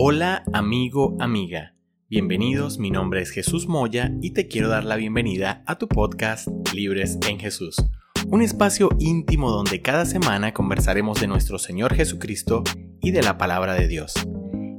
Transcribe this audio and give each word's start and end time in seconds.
Hola 0.00 0.44
amigo, 0.52 1.16
amiga. 1.18 1.74
Bienvenidos, 2.08 2.78
mi 2.78 2.92
nombre 2.92 3.20
es 3.20 3.30
Jesús 3.30 3.66
Moya 3.66 4.12
y 4.22 4.30
te 4.30 4.46
quiero 4.46 4.68
dar 4.68 4.84
la 4.84 4.94
bienvenida 4.94 5.64
a 5.66 5.76
tu 5.76 5.88
podcast 5.88 6.46
Libres 6.72 7.18
en 7.28 7.40
Jesús, 7.40 7.84
un 8.28 8.40
espacio 8.40 8.90
íntimo 9.00 9.50
donde 9.50 9.82
cada 9.82 10.06
semana 10.06 10.54
conversaremos 10.54 11.20
de 11.20 11.26
nuestro 11.26 11.58
Señor 11.58 11.96
Jesucristo 11.96 12.62
y 13.00 13.10
de 13.10 13.24
la 13.24 13.38
palabra 13.38 13.74
de 13.74 13.88
Dios. 13.88 14.14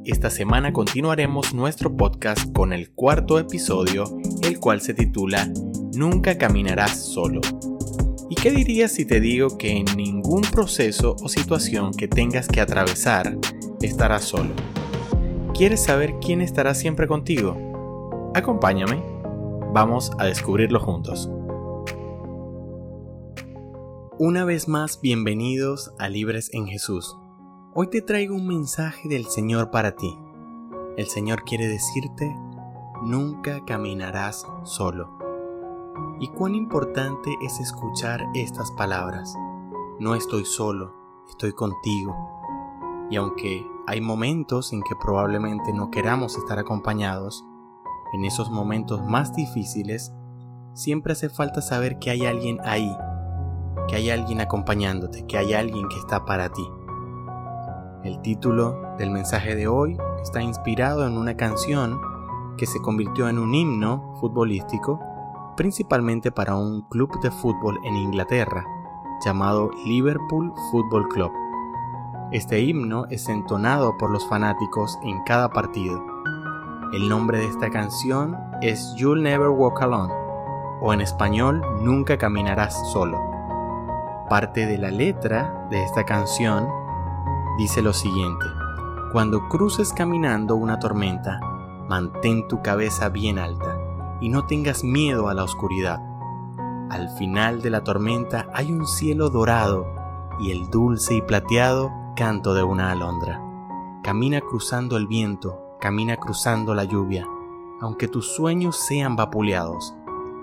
Esta 0.06 0.30
semana 0.30 0.72
continuaremos 0.72 1.54
nuestro 1.54 1.98
podcast 1.98 2.54
con 2.54 2.72
el 2.72 2.92
cuarto 2.92 3.40
episodio, 3.40 4.06
el 4.44 4.58
cual 4.62 4.80
se 4.80 4.94
titula 4.94 5.52
Nunca 5.98 6.38
caminarás 6.38 6.98
solo. 6.98 7.42
¿Y 8.30 8.36
qué 8.36 8.52
dirías 8.52 8.94
si 8.94 9.04
te 9.04 9.20
digo 9.20 9.58
que 9.58 9.72
en 9.72 9.86
ningún 9.98 10.44
proceso 10.44 11.18
o 11.22 11.28
situación 11.28 11.92
que 11.92 12.08
tengas 12.08 12.48
que 12.48 12.62
atravesar 12.62 13.38
estarás 13.82 14.24
solo? 14.24 14.56
¿Quieres 15.60 15.84
saber 15.84 16.20
quién 16.22 16.40
estará 16.40 16.74
siempre 16.74 17.06
contigo? 17.06 17.58
Acompáñame. 18.34 19.04
Vamos 19.74 20.10
a 20.18 20.24
descubrirlo 20.24 20.80
juntos. 20.80 21.30
Una 24.18 24.46
vez 24.46 24.70
más, 24.70 25.02
bienvenidos 25.02 25.92
a 26.00 26.08
Libres 26.08 26.50
en 26.54 26.66
Jesús. 26.66 27.18
Hoy 27.74 27.90
te 27.90 28.02
traigo 28.02 28.36
un 28.36 28.48
mensaje 28.48 29.10
del 29.10 29.26
Señor 29.26 29.70
para 29.70 29.98
ti. 29.98 30.18
El 30.96 31.08
Señor 31.08 31.44
quiere 31.44 31.68
decirte, 31.68 32.34
nunca 33.04 33.66
caminarás 33.66 34.48
solo. 34.64 35.10
Y 36.22 36.30
cuán 36.30 36.56
importante 36.56 37.36
es 37.42 37.60
escuchar 37.60 38.24
estas 38.34 38.72
palabras. 38.78 39.36
No 40.00 40.16
estoy 40.16 40.46
solo, 40.46 40.96
estoy 41.28 41.52
contigo. 41.52 42.39
Y 43.10 43.16
aunque 43.16 43.66
hay 43.88 44.02
momentos 44.02 44.72
en 44.72 44.82
que 44.84 44.96
probablemente 44.96 45.74
no 45.74 45.90
queramos 45.90 46.38
estar 46.38 46.60
acompañados. 46.60 47.44
En 48.14 48.24
esos 48.24 48.52
momentos 48.52 49.04
más 49.04 49.34
difíciles, 49.36 50.14
siempre 50.74 51.14
hace 51.14 51.30
falta 51.30 51.62
saber 51.62 52.00
que 52.00 52.12
hay 52.12 52.26
alguien 52.26 52.60
ahí, 52.64 52.96
que 53.88 53.96
hay 53.96 54.10
alguien 54.10 54.42
acompañándote, 54.42 55.26
que 55.26 55.38
hay 55.38 55.54
alguien 55.54 55.88
que 55.90 55.98
está 55.98 56.26
para 56.26 56.50
ti. 56.50 56.68
El 58.04 58.22
título 58.22 58.80
del 58.98 59.10
mensaje 59.12 59.56
de 59.56 59.68
hoy 59.68 59.98
está 60.22 60.42
inspirado 60.42 61.08
en 61.08 61.18
una 61.18 61.36
canción 61.36 62.00
que 62.58 62.66
se 62.66 62.80
convirtió 62.82 63.28
en 63.28 63.40
un 63.40 63.54
himno 63.56 64.16
futbolístico, 64.20 65.00
principalmente 65.58 66.32
para 66.32 66.56
un 66.56 66.84
club 66.90 67.20
de 67.22 67.32
fútbol 67.32 67.80
en 67.84 67.96
Inglaterra, 67.96 68.66
llamado 69.26 69.72
Liverpool 69.86 70.54
Football 70.72 71.08
Club. 71.10 71.49
Este 72.32 72.62
himno 72.62 73.08
es 73.10 73.28
entonado 73.28 73.98
por 73.98 74.12
los 74.12 74.30
fanáticos 74.30 75.00
en 75.02 75.24
cada 75.24 75.50
partido. 75.50 76.06
El 76.94 77.10
nombre 77.10 77.40
de 77.40 77.48
esta 77.48 77.72
canción 77.72 78.38
es 78.62 78.94
You'll 78.98 79.24
Never 79.24 79.50
Walk 79.50 79.82
Alone, 79.82 80.14
o 80.80 80.94
en 80.94 81.02
español 81.02 81.60
Nunca 81.82 82.20
Caminarás 82.20 82.80
Solo. 82.92 83.18
Parte 84.30 84.68
de 84.68 84.78
la 84.78 84.92
letra 84.92 85.68
de 85.72 85.84
esta 85.84 86.06
canción 86.06 86.68
dice 87.58 87.82
lo 87.82 87.94
siguiente, 87.94 88.46
Cuando 89.12 89.50
cruces 89.50 89.92
caminando 89.92 90.56
una 90.56 90.78
tormenta, 90.78 91.40
mantén 91.88 92.48
tu 92.48 92.62
cabeza 92.62 93.10
bien 93.10 93.40
alta 93.40 93.76
y 94.22 94.30
no 94.30 94.46
tengas 94.46 94.84
miedo 94.84 95.30
a 95.30 95.34
la 95.34 95.44
oscuridad. 95.44 96.00
Al 96.92 97.10
final 97.10 97.64
de 97.64 97.72
la 97.72 97.84
tormenta 97.84 98.46
hay 98.54 98.72
un 98.72 98.86
cielo 98.86 99.32
dorado 99.32 99.88
y 100.40 100.52
el 100.52 100.70
dulce 100.70 101.16
y 101.16 101.22
plateado 101.24 101.92
canto 102.20 102.54
de 102.54 102.64
una 102.64 102.92
alondra. 102.92 103.42
Camina 104.04 104.42
cruzando 104.42 104.98
el 104.98 105.08
viento, 105.08 105.78
camina 105.80 106.18
cruzando 106.18 106.74
la 106.74 106.84
lluvia, 106.84 107.26
aunque 107.80 108.10
tus 108.10 108.36
sueños 108.36 108.76
sean 108.76 109.16
vapuleados. 109.16 109.96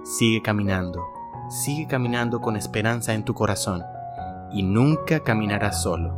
Sigue 0.03 0.41
caminando, 0.41 1.05
sigue 1.51 1.87
caminando 1.87 2.41
con 2.41 2.57
esperanza 2.57 3.13
en 3.13 3.27
tu 3.27 3.35
corazón, 3.35 3.83
y 4.53 4.63
nunca 4.63 5.21
caminarás 5.21 5.83
solo, 5.83 6.15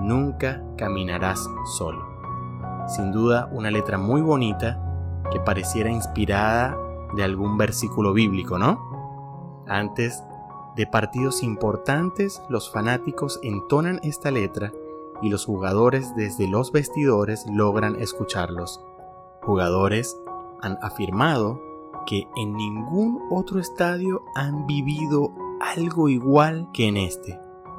nunca 0.00 0.62
caminarás 0.78 1.46
solo. 1.76 2.02
Sin 2.86 3.12
duda 3.12 3.50
una 3.52 3.70
letra 3.70 3.98
muy 3.98 4.22
bonita 4.22 4.80
que 5.30 5.40
pareciera 5.40 5.90
inspirada 5.90 6.74
de 7.14 7.22
algún 7.22 7.58
versículo 7.58 8.14
bíblico, 8.14 8.58
¿no? 8.58 8.80
Antes 9.68 10.24
de 10.76 10.86
partidos 10.86 11.42
importantes, 11.42 12.42
los 12.48 12.70
fanáticos 12.70 13.40
entonan 13.42 14.00
esta 14.02 14.30
letra 14.30 14.72
y 15.22 15.28
los 15.28 15.44
jugadores 15.44 16.14
desde 16.16 16.48
los 16.48 16.72
vestidores 16.72 17.44
logran 17.52 18.00
escucharlos. 18.00 18.80
Jugadores 19.42 20.16
han 20.62 20.78
afirmado 20.82 21.60
que 22.06 22.28
en 22.36 22.54
ningún 22.54 23.20
otro 23.30 23.60
estadio 23.60 24.22
han 24.34 24.66
vivido 24.66 25.32
algo 25.60 26.08
igual 26.08 26.68
que 26.72 26.88
en 26.88 26.96
este, 26.96 27.38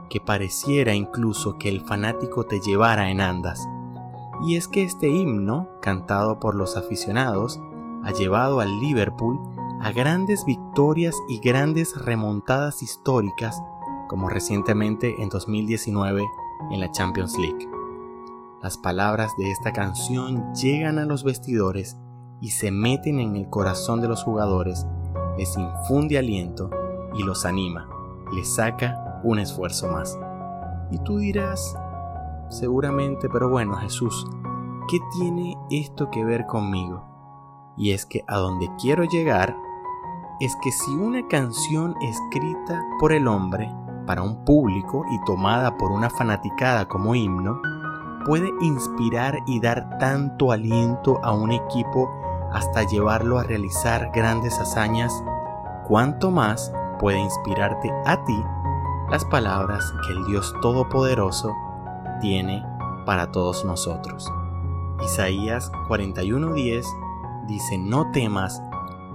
que 0.10 0.20
pareciera 0.20 0.94
incluso 0.94 1.58
que 1.58 1.70
el 1.70 1.82
fanático 1.82 2.46
te 2.46 2.60
llevara 2.60 3.10
en 3.10 3.22
andas. 3.22 3.68
Y 4.46 4.56
es 4.56 4.68
que 4.68 4.84
este 4.84 5.10
himno, 5.10 5.70
cantado 5.82 6.40
por 6.40 6.56
los 6.56 6.78
aficionados, 6.78 7.60
ha 8.04 8.12
llevado 8.12 8.60
al 8.60 8.80
Liverpool 8.80 9.40
a 9.84 9.92
grandes 9.92 10.46
victorias 10.46 11.16
y 11.28 11.40
grandes 11.40 12.00
remontadas 12.00 12.84
históricas, 12.84 13.60
como 14.08 14.30
recientemente 14.30 15.16
en 15.24 15.30
2019 15.30 16.24
en 16.70 16.80
la 16.80 16.92
Champions 16.92 17.36
League. 17.40 17.68
Las 18.62 18.78
palabras 18.78 19.32
de 19.40 19.50
esta 19.50 19.74
canción 19.74 20.54
llegan 20.54 21.00
a 21.00 21.06
los 21.06 21.24
vestidores 21.24 21.98
y 22.42 22.52
se 22.52 22.70
meten 22.70 23.20
en 23.20 23.36
el 23.36 23.50
corazón 23.50 24.02
de 24.02 24.08
los 24.08 24.24
jugadores, 24.24 24.86
les 25.36 25.58
infunde 25.58 26.20
aliento 26.20 26.70
y 27.16 27.24
los 27.24 27.46
anima, 27.46 27.90
les 28.36 28.54
saca 28.54 29.20
un 29.24 29.40
esfuerzo 29.40 29.88
más. 29.88 30.20
Y 30.92 31.00
tú 31.00 31.18
dirás, 31.18 31.76
seguramente, 32.50 33.30
pero 33.30 33.50
bueno 33.50 33.78
Jesús, 33.78 34.28
¿qué 34.88 35.00
tiene 35.18 35.58
esto 35.72 36.12
que 36.12 36.24
ver 36.24 36.46
conmigo? 36.46 37.04
Y 37.78 37.94
es 37.94 38.06
que 38.06 38.24
a 38.28 38.38
donde 38.38 38.70
quiero 38.80 39.06
llegar 39.06 39.56
es 40.42 40.56
que 40.56 40.72
si 40.72 40.92
una 40.92 41.28
canción 41.28 41.96
escrita 42.02 42.84
por 43.00 43.14
el 43.14 43.28
hombre 43.28 43.72
para 44.08 44.24
un 44.24 44.44
público 44.44 45.06
y 45.12 45.24
tomada 45.24 45.78
por 45.78 45.92
una 45.92 46.10
fanaticada 46.10 46.88
como 46.88 47.14
himno, 47.14 47.62
puede 48.26 48.50
inspirar 48.60 49.38
y 49.46 49.60
dar 49.60 49.98
tanto 50.00 50.52
aliento 50.52 51.20
a 51.24 51.32
un 51.32 51.52
equipo 51.52 52.10
hasta 52.52 52.84
llevarlo 52.84 53.38
a 53.38 53.44
realizar 53.44 54.10
grandes 54.14 54.60
hazañas, 54.60 55.14
cuanto 55.88 56.32
más 56.32 56.74
puede 57.00 57.20
inspirarte 57.20 57.92
a 58.06 58.24
ti 58.26 58.44
las 59.12 59.24
palabras 59.26 59.94
que 60.06 60.14
el 60.14 60.26
Dios 60.26 60.54
Todopoderoso 60.62 61.54
tiene 62.20 62.66
para 63.06 63.32
todos 63.32 63.64
nosotros. 63.64 64.32
Isaías 65.04 65.72
41:10 65.88 66.86
dice, 67.48 67.78
no 67.78 68.10
temas, 68.12 68.62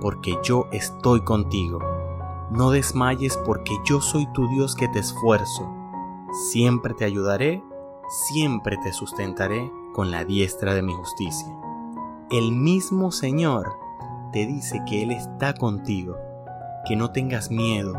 porque 0.00 0.38
yo 0.42 0.66
estoy 0.72 1.22
contigo. 1.22 1.78
No 2.50 2.70
desmayes 2.70 3.36
porque 3.38 3.76
yo 3.84 4.00
soy 4.00 4.26
tu 4.32 4.48
Dios 4.48 4.74
que 4.74 4.88
te 4.88 5.00
esfuerzo. 5.00 5.68
Siempre 6.50 6.94
te 6.94 7.04
ayudaré, 7.04 7.62
siempre 8.08 8.76
te 8.82 8.92
sustentaré 8.92 9.70
con 9.94 10.10
la 10.10 10.24
diestra 10.24 10.74
de 10.74 10.82
mi 10.82 10.92
justicia. 10.92 11.52
El 12.30 12.52
mismo 12.52 13.10
Señor 13.10 13.78
te 14.32 14.46
dice 14.46 14.82
que 14.86 15.02
Él 15.02 15.12
está 15.12 15.54
contigo, 15.54 16.16
que 16.86 16.96
no 16.96 17.10
tengas 17.10 17.50
miedo 17.50 17.94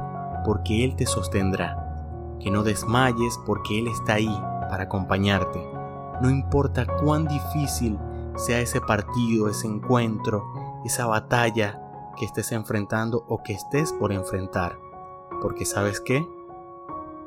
porque 0.46 0.86
Él 0.86 0.96
te 0.96 1.06
sostendrá, 1.06 2.36
que 2.40 2.52
no 2.52 2.64
desmayes 2.64 3.40
porque 3.46 3.80
Él 3.80 3.88
está 3.88 4.14
ahí 4.14 4.42
para 4.70 4.84
acompañarte. 4.84 5.60
No 6.22 6.30
importa 6.30 6.86
cuán 6.86 7.28
difícil 7.28 7.98
sea 8.36 8.60
ese 8.60 8.80
partido, 8.82 9.50
ese 9.50 9.68
encuentro, 9.68 10.46
esa 10.86 11.08
batalla 11.08 11.82
que 12.18 12.26
estés 12.26 12.52
enfrentando 12.52 13.24
o 13.28 13.44
que 13.44 13.54
estés 13.54 13.94
por 13.94 14.12
enfrentar. 14.12 14.80
Porque 15.42 15.66
sabes 15.66 16.00
qué? 16.00 16.28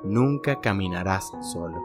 Nunca 0.03 0.61
caminarás 0.61 1.33
solo. 1.53 1.81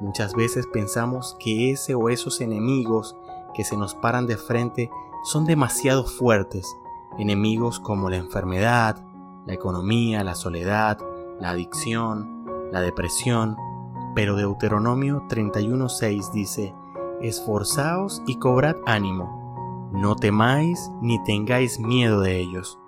Muchas 0.00 0.34
veces 0.34 0.66
pensamos 0.66 1.36
que 1.40 1.72
ese 1.72 1.94
o 1.94 2.08
esos 2.08 2.40
enemigos 2.40 3.16
que 3.54 3.64
se 3.64 3.76
nos 3.76 3.94
paran 3.94 4.26
de 4.26 4.36
frente 4.36 4.90
son 5.24 5.44
demasiado 5.44 6.04
fuertes, 6.04 6.66
enemigos 7.18 7.80
como 7.80 8.08
la 8.08 8.16
enfermedad, 8.16 9.04
la 9.46 9.54
economía, 9.54 10.22
la 10.22 10.34
soledad, 10.34 10.98
la 11.40 11.50
adicción, 11.50 12.46
la 12.70 12.80
depresión, 12.80 13.56
pero 14.14 14.36
Deuteronomio 14.36 15.24
31.6 15.28 16.32
dice, 16.32 16.74
Esforzaos 17.20 18.22
y 18.26 18.36
cobrad 18.36 18.76
ánimo, 18.86 19.47
no 19.92 20.16
temáis 20.16 20.90
ni 21.00 21.22
tengáis 21.24 21.80
miedo 21.80 22.20
de 22.20 22.38
ellos, 22.38 22.78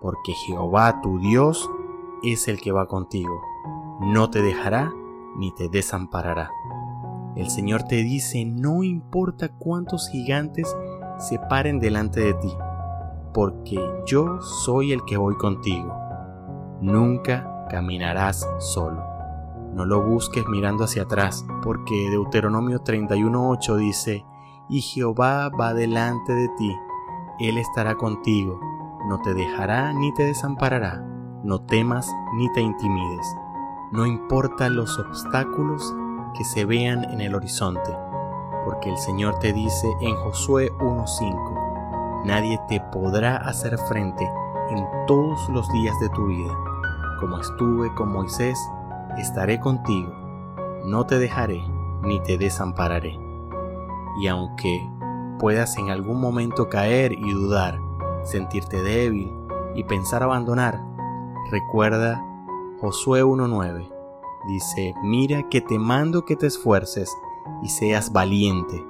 porque 0.00 0.32
Jehová 0.32 1.00
tu 1.02 1.18
Dios 1.18 1.70
es 2.22 2.48
el 2.48 2.60
que 2.60 2.72
va 2.72 2.86
contigo, 2.86 3.40
no 4.00 4.30
te 4.30 4.42
dejará 4.42 4.92
ni 5.36 5.52
te 5.54 5.68
desamparará. 5.68 6.50
El 7.36 7.50
Señor 7.50 7.82
te 7.82 7.96
dice, 7.96 8.44
no 8.46 8.82
importa 8.82 9.50
cuántos 9.50 10.08
gigantes 10.08 10.74
se 11.18 11.38
paren 11.38 11.78
delante 11.78 12.20
de 12.20 12.34
ti, 12.34 12.52
porque 13.34 13.78
yo 14.06 14.40
soy 14.40 14.92
el 14.92 15.04
que 15.04 15.18
voy 15.18 15.36
contigo. 15.36 15.94
Nunca 16.80 17.66
caminarás 17.68 18.48
solo. 18.58 19.04
No 19.74 19.84
lo 19.84 20.02
busques 20.02 20.46
mirando 20.48 20.84
hacia 20.84 21.02
atrás, 21.02 21.44
porque 21.62 22.08
Deuteronomio 22.10 22.82
31.8 22.82 23.76
dice, 23.76 24.24
y 24.68 24.80
Jehová 24.80 25.48
va 25.48 25.74
delante 25.74 26.34
de 26.34 26.48
ti, 26.50 26.76
Él 27.38 27.58
estará 27.58 27.96
contigo, 27.96 28.60
no 29.08 29.20
te 29.20 29.34
dejará 29.34 29.92
ni 29.92 30.12
te 30.14 30.24
desamparará, 30.24 31.04
no 31.44 31.60
temas 31.60 32.12
ni 32.34 32.52
te 32.52 32.60
intimides. 32.60 33.26
No 33.92 34.04
importa 34.04 34.68
los 34.68 34.98
obstáculos 34.98 35.94
que 36.34 36.44
se 36.44 36.64
vean 36.64 37.04
en 37.04 37.20
el 37.20 37.34
horizonte, 37.34 37.96
porque 38.64 38.90
el 38.90 38.98
Señor 38.98 39.38
te 39.38 39.52
dice 39.52 39.88
en 40.00 40.16
Josué 40.16 40.72
1.5, 40.80 42.24
nadie 42.24 42.60
te 42.68 42.80
podrá 42.92 43.36
hacer 43.36 43.78
frente 43.78 44.28
en 44.70 44.84
todos 45.06 45.48
los 45.50 45.70
días 45.72 45.94
de 46.00 46.08
tu 46.08 46.26
vida. 46.26 46.54
Como 47.20 47.38
estuve 47.38 47.94
con 47.94 48.12
Moisés, 48.12 48.58
estaré 49.16 49.60
contigo, 49.60 50.12
no 50.84 51.06
te 51.06 51.18
dejaré 51.18 51.62
ni 52.02 52.20
te 52.20 52.38
desampararé. 52.38 53.25
Y 54.20 54.28
aunque 54.28 54.88
puedas 55.38 55.76
en 55.76 55.90
algún 55.90 56.20
momento 56.20 56.68
caer 56.68 57.12
y 57.12 57.32
dudar, 57.32 57.78
sentirte 58.24 58.82
débil 58.82 59.30
y 59.74 59.84
pensar 59.84 60.22
abandonar, 60.22 60.80
recuerda 61.50 62.22
Josué 62.80 63.24
1.9. 63.24 63.88
Dice, 64.48 64.94
mira 65.02 65.48
que 65.48 65.60
te 65.60 65.78
mando 65.78 66.24
que 66.24 66.36
te 66.36 66.46
esfuerces 66.46 67.14
y 67.62 67.68
seas 67.68 68.12
valiente. 68.12 68.84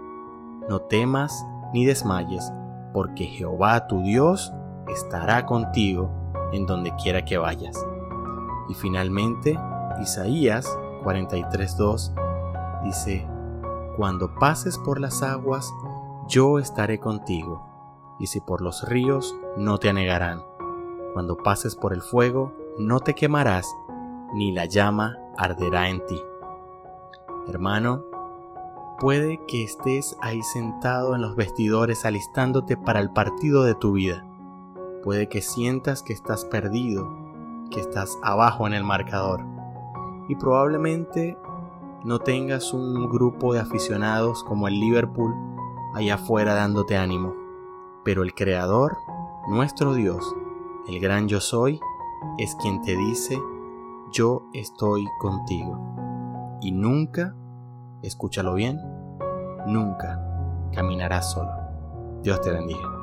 No 0.68 0.80
temas 0.80 1.46
ni 1.72 1.86
desmayes, 1.86 2.52
porque 2.92 3.24
Jehová 3.24 3.86
tu 3.86 4.02
Dios 4.02 4.52
estará 4.88 5.46
contigo 5.46 6.10
en 6.52 6.66
donde 6.66 6.94
quiera 6.96 7.24
que 7.24 7.38
vayas. 7.38 7.84
Y 8.68 8.74
finalmente, 8.74 9.58
Isaías 10.00 10.66
43.2 11.04 12.12
dice, 12.84 13.26
Cuando 13.96 14.34
pases 14.34 14.76
por 14.76 15.00
las 15.00 15.22
aguas, 15.22 15.72
yo 16.28 16.58
estaré 16.58 17.00
contigo, 17.00 17.62
y 18.18 18.26
si 18.26 18.40
por 18.40 18.60
los 18.60 18.86
ríos, 18.86 19.34
no 19.56 19.78
te 19.78 19.88
anegarán. 19.88 20.42
Cuando 21.14 21.38
pases 21.38 21.74
por 21.76 21.94
el 21.94 22.02
fuego, 22.02 22.52
no 22.78 23.00
te 23.00 23.14
quemarás, 23.14 23.66
ni 24.34 24.52
la 24.52 24.66
llama 24.66 25.16
arderá 25.38 25.88
en 25.88 26.04
ti. 26.04 26.20
Hermano, 27.48 28.02
puede 28.98 29.40
que 29.46 29.64
estés 29.64 30.14
ahí 30.20 30.42
sentado 30.42 31.14
en 31.14 31.22
los 31.22 31.34
vestidores 31.34 32.04
alistándote 32.04 32.76
para 32.76 33.00
el 33.00 33.10
partido 33.10 33.62
de 33.62 33.74
tu 33.76 33.92
vida. 33.92 34.26
Puede 35.04 35.28
que 35.30 35.40
sientas 35.40 36.02
que 36.02 36.12
estás 36.12 36.44
perdido, 36.44 37.08
que 37.70 37.80
estás 37.80 38.18
abajo 38.22 38.66
en 38.66 38.74
el 38.74 38.84
marcador. 38.84 39.42
Y 40.28 40.34
probablemente 40.34 41.38
no 42.04 42.18
tengas 42.18 42.72
un 42.72 43.08
grupo 43.08 43.52
de 43.52 43.60
aficionados 43.60 44.44
como 44.44 44.68
el 44.68 44.78
Liverpool 44.78 45.34
allá 45.94 46.14
afuera 46.14 46.54
dándote 46.54 46.96
ánimo. 46.96 47.34
Pero 48.04 48.22
el 48.22 48.34
Creador, 48.34 48.96
nuestro 49.48 49.94
Dios, 49.94 50.34
el 50.86 51.00
gran 51.00 51.28
yo 51.28 51.40
soy, 51.40 51.80
es 52.38 52.54
quien 52.56 52.82
te 52.82 52.96
dice, 52.96 53.40
yo 54.12 54.42
estoy 54.52 55.06
contigo. 55.18 55.78
Y 56.60 56.72
nunca, 56.72 57.34
escúchalo 58.02 58.54
bien, 58.54 58.80
nunca 59.66 60.22
caminarás 60.72 61.32
solo. 61.32 61.50
Dios 62.22 62.40
te 62.40 62.50
bendiga. 62.50 62.95